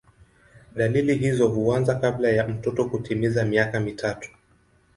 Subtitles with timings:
[0.75, 4.29] Dalili hizo huanza kabla ya mtoto kutimiza miaka mitatu.